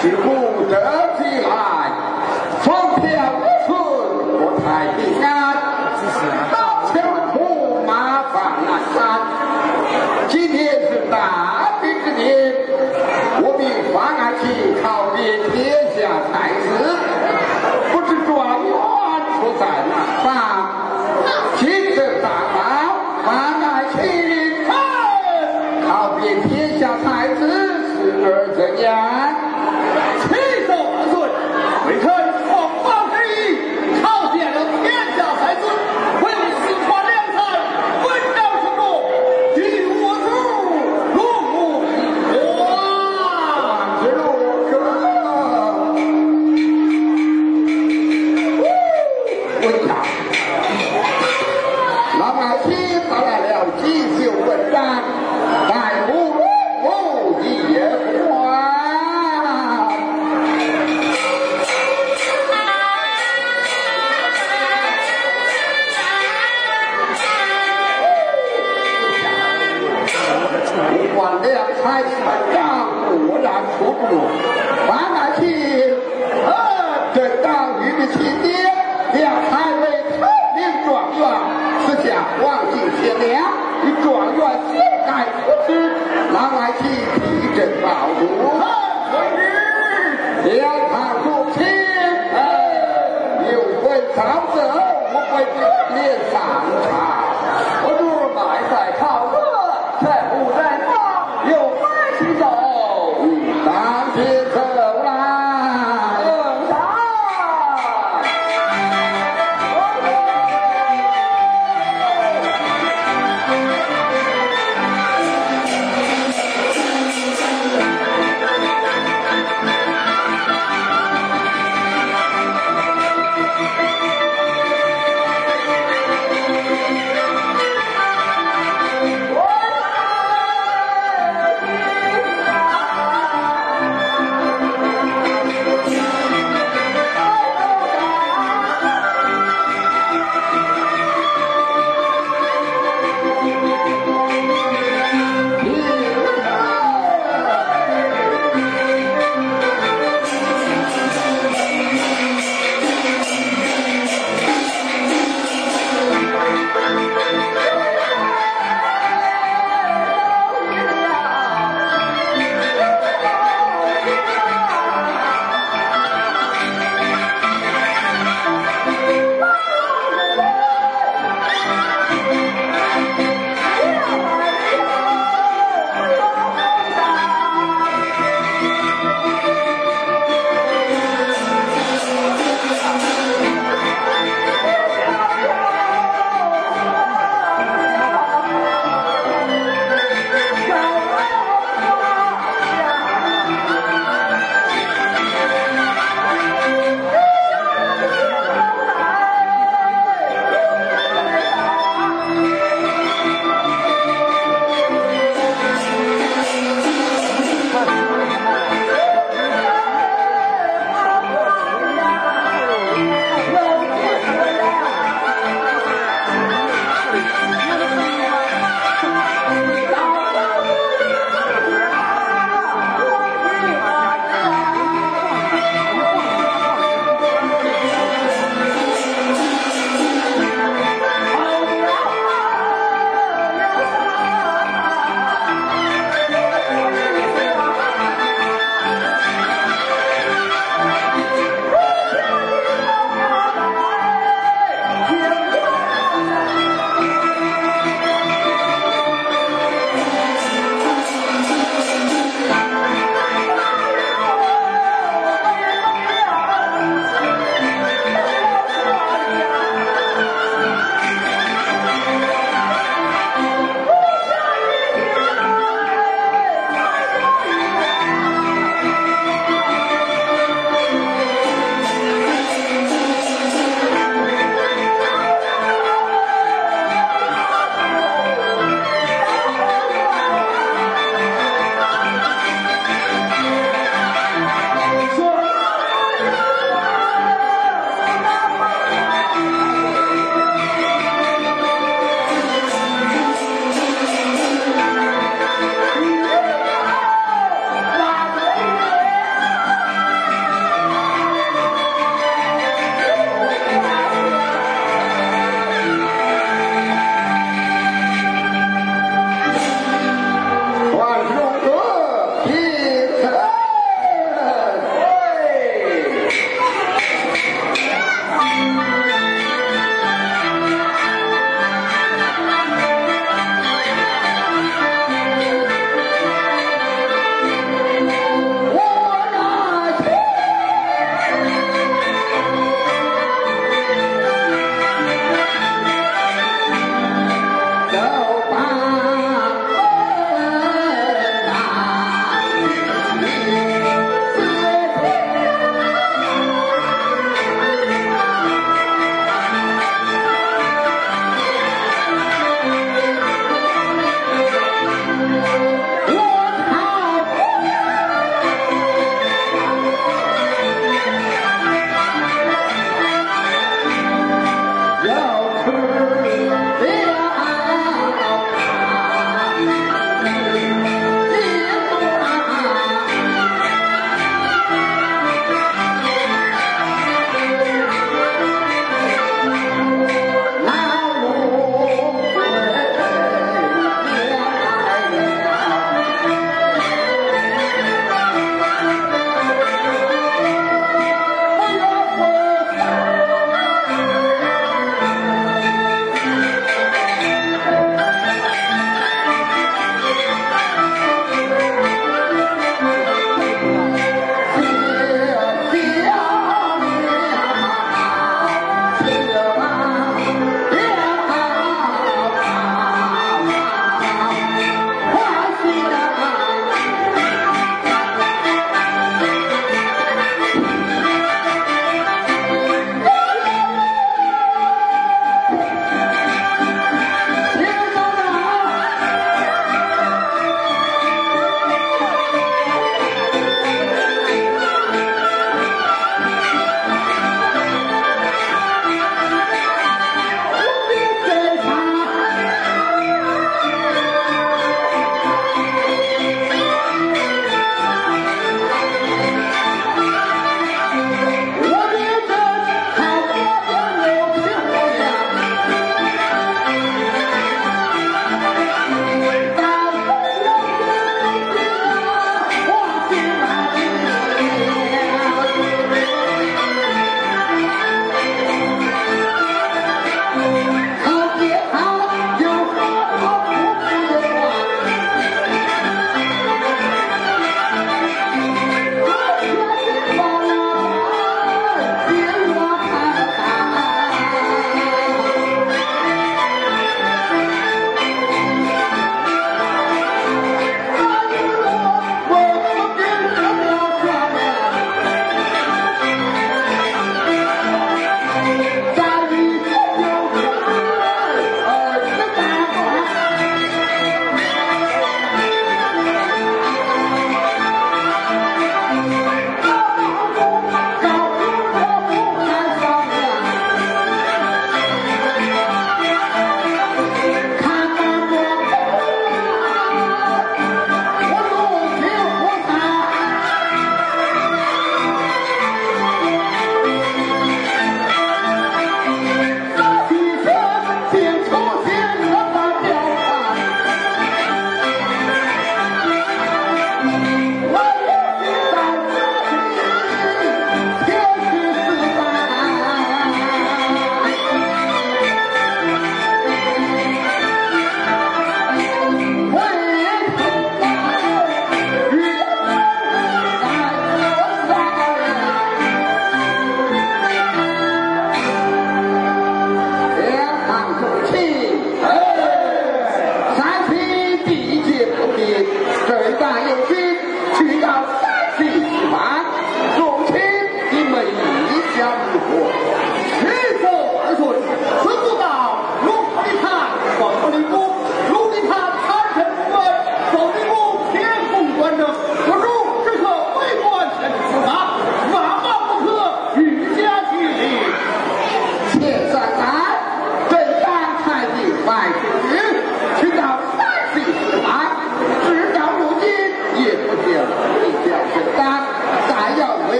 [0.00, 0.74] 是不得
[1.18, 1.90] 其爱，
[2.60, 3.18] 方天
[3.66, 5.17] 顺，我太帝。